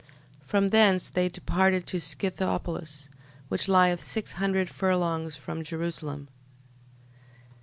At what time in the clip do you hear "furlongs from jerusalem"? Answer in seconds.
4.67-6.27